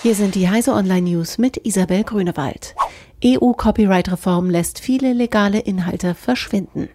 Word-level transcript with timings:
Hier 0.00 0.14
sind 0.14 0.36
die 0.36 0.48
Heise 0.48 0.74
Online 0.74 1.10
News 1.10 1.38
mit 1.38 1.66
Isabel 1.66 2.04
Grünewald. 2.04 2.76
EU-Copyright-Reform 3.24 4.48
lässt 4.48 4.78
viele 4.78 5.12
legale 5.12 5.58
Inhalte 5.58 6.14
verschwinden. 6.14 6.88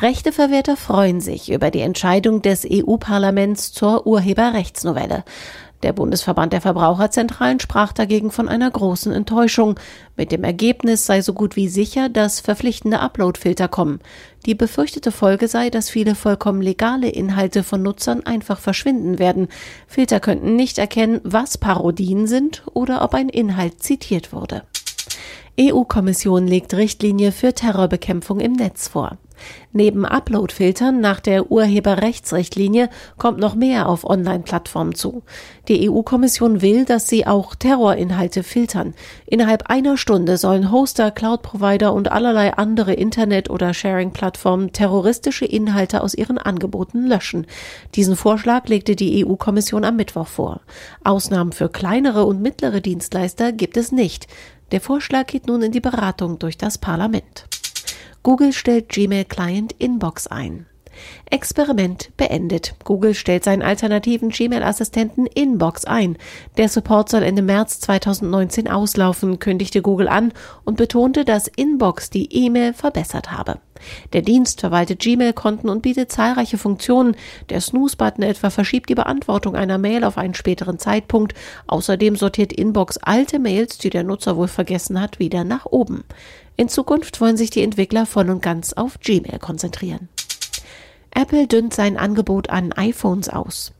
Rechteverwerter 0.00 0.78
freuen 0.78 1.20
sich 1.20 1.52
über 1.52 1.70
die 1.70 1.82
Entscheidung 1.82 2.40
des 2.40 2.66
EU-Parlaments 2.66 3.72
zur 3.72 4.06
Urheberrechtsnovelle. 4.06 5.24
Der 5.82 5.92
Bundesverband 5.92 6.52
der 6.52 6.60
Verbraucherzentralen 6.60 7.58
sprach 7.58 7.92
dagegen 7.92 8.30
von 8.30 8.48
einer 8.48 8.70
großen 8.70 9.12
Enttäuschung. 9.12 9.78
Mit 10.16 10.30
dem 10.30 10.44
Ergebnis 10.44 11.06
sei 11.06 11.22
so 11.22 11.32
gut 11.32 11.56
wie 11.56 11.68
sicher, 11.68 12.08
dass 12.08 12.40
verpflichtende 12.40 13.00
Uploadfilter 13.00 13.66
kommen. 13.66 14.00
Die 14.46 14.54
befürchtete 14.54 15.10
Folge 15.10 15.48
sei, 15.48 15.70
dass 15.70 15.90
viele 15.90 16.14
vollkommen 16.14 16.62
legale 16.62 17.08
Inhalte 17.08 17.62
von 17.62 17.82
Nutzern 17.82 18.24
einfach 18.24 18.58
verschwinden 18.58 19.18
werden. 19.18 19.48
Filter 19.86 20.20
könnten 20.20 20.54
nicht 20.54 20.78
erkennen, 20.78 21.20
was 21.24 21.58
Parodien 21.58 22.26
sind 22.26 22.62
oder 22.72 23.02
ob 23.02 23.14
ein 23.14 23.28
Inhalt 23.28 23.82
zitiert 23.82 24.32
wurde. 24.32 24.62
EU-Kommission 25.60 26.46
legt 26.46 26.72
Richtlinie 26.72 27.30
für 27.30 27.52
Terrorbekämpfung 27.52 28.40
im 28.40 28.52
Netz 28.52 28.88
vor. 28.88 29.18
Neben 29.72 30.06
Upload-Filtern 30.06 31.00
nach 31.00 31.20
der 31.20 31.50
Urheberrechtsrichtlinie 31.50 32.88
kommt 33.18 33.38
noch 33.38 33.54
mehr 33.54 33.88
auf 33.88 34.04
Online-Plattformen 34.04 34.94
zu. 34.94 35.22
Die 35.68 35.90
EU-Kommission 35.90 36.62
will, 36.62 36.84
dass 36.84 37.06
sie 37.06 37.26
auch 37.26 37.54
Terrorinhalte 37.54 38.44
filtern. 38.44 38.94
Innerhalb 39.26 39.68
einer 39.68 39.96
Stunde 39.96 40.36
sollen 40.36 40.70
Hoster, 40.70 41.10
Cloud-Provider 41.10 41.92
und 41.92 42.10
allerlei 42.12 42.54
andere 42.54 42.94
Internet- 42.94 43.50
oder 43.50 43.74
Sharing-Plattformen 43.74 44.72
terroristische 44.72 45.44
Inhalte 45.44 46.02
aus 46.02 46.14
ihren 46.14 46.38
Angeboten 46.38 47.06
löschen. 47.06 47.46
Diesen 47.94 48.16
Vorschlag 48.16 48.68
legte 48.68 48.96
die 48.96 49.26
EU-Kommission 49.26 49.84
am 49.84 49.96
Mittwoch 49.96 50.28
vor. 50.28 50.60
Ausnahmen 51.04 51.52
für 51.52 51.68
kleinere 51.68 52.24
und 52.24 52.40
mittlere 52.40 52.80
Dienstleister 52.80 53.52
gibt 53.52 53.76
es 53.76 53.90
nicht. 53.92 54.28
Der 54.72 54.80
Vorschlag 54.80 55.26
geht 55.26 55.46
nun 55.46 55.60
in 55.60 55.70
die 55.70 55.80
Beratung 55.80 56.38
durch 56.38 56.56
das 56.56 56.78
Parlament. 56.78 57.46
Google 58.22 58.54
stellt 58.54 58.88
Gmail 58.88 59.26
Client 59.26 59.72
Inbox 59.78 60.26
ein. 60.26 60.66
Experiment 61.30 62.10
beendet. 62.16 62.74
Google 62.84 63.14
stellt 63.14 63.44
seinen 63.44 63.62
alternativen 63.62 64.30
Gmail-Assistenten 64.30 65.26
Inbox 65.26 65.84
ein. 65.84 66.16
Der 66.56 66.68
Support 66.68 67.08
soll 67.08 67.22
Ende 67.22 67.42
März 67.42 67.80
2019 67.80 68.68
auslaufen, 68.68 69.38
kündigte 69.38 69.82
Google 69.82 70.08
an 70.08 70.32
und 70.64 70.76
betonte, 70.76 71.24
dass 71.24 71.48
Inbox 71.48 72.10
die 72.10 72.32
E-Mail 72.32 72.72
verbessert 72.72 73.32
habe. 73.32 73.58
Der 74.12 74.22
Dienst 74.22 74.60
verwaltet 74.60 75.00
Gmail-Konten 75.00 75.68
und 75.68 75.82
bietet 75.82 76.12
zahlreiche 76.12 76.58
Funktionen. 76.58 77.16
Der 77.48 77.60
Snooze-Button 77.60 78.22
etwa 78.22 78.50
verschiebt 78.50 78.88
die 78.88 78.94
Beantwortung 78.94 79.56
einer 79.56 79.78
Mail 79.78 80.04
auf 80.04 80.18
einen 80.18 80.34
späteren 80.34 80.78
Zeitpunkt. 80.78 81.34
Außerdem 81.66 82.16
sortiert 82.16 82.52
Inbox 82.52 82.98
alte 82.98 83.38
Mails, 83.38 83.78
die 83.78 83.90
der 83.90 84.04
Nutzer 84.04 84.36
wohl 84.36 84.48
vergessen 84.48 85.00
hat, 85.00 85.18
wieder 85.18 85.44
nach 85.44 85.66
oben. 85.66 86.04
In 86.56 86.68
Zukunft 86.68 87.20
wollen 87.20 87.36
sich 87.36 87.50
die 87.50 87.62
Entwickler 87.62 88.06
voll 88.06 88.30
und 88.30 88.42
ganz 88.42 88.72
auf 88.72 89.00
Gmail 89.00 89.38
konzentrieren. 89.38 90.08
Apple 91.14 91.46
dünnt 91.46 91.74
sein 91.74 91.96
Angebot 91.96 92.50
an 92.50 92.72
iPhones 92.72 93.28
aus. 93.28 93.72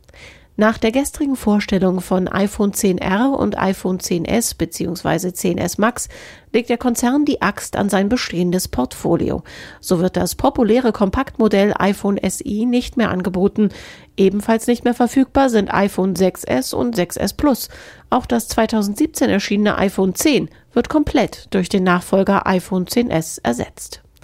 Nach 0.54 0.76
der 0.76 0.92
gestrigen 0.92 1.34
Vorstellung 1.34 2.02
von 2.02 2.28
iPhone 2.28 2.72
10R 2.72 3.34
und 3.34 3.58
iPhone 3.58 3.98
10s 3.98 4.58
bzw. 4.58 5.28
10s 5.28 5.80
Max 5.80 6.10
legt 6.52 6.68
der 6.68 6.76
Konzern 6.76 7.24
die 7.24 7.40
Axt 7.40 7.74
an 7.74 7.88
sein 7.88 8.10
bestehendes 8.10 8.68
Portfolio. 8.68 9.44
So 9.80 9.98
wird 9.98 10.18
das 10.18 10.34
populäre 10.34 10.92
Kompaktmodell 10.92 11.72
iPhone 11.78 12.20
SI 12.22 12.66
nicht 12.66 12.98
mehr 12.98 13.10
angeboten. 13.10 13.70
Ebenfalls 14.18 14.66
nicht 14.66 14.84
mehr 14.84 14.94
verfügbar 14.94 15.48
sind 15.48 15.72
iPhone 15.72 16.14
6s 16.14 16.74
und 16.74 16.98
6s 16.98 17.34
Plus. 17.34 17.70
Auch 18.10 18.26
das 18.26 18.48
2017 18.48 19.30
erschienene 19.30 19.78
iPhone 19.78 20.14
10 20.14 20.50
wird 20.74 20.90
komplett 20.90 21.46
durch 21.54 21.70
den 21.70 21.84
Nachfolger 21.84 22.46
iPhone 22.46 22.84
10s 22.84 23.40
ersetzt. 23.42 24.01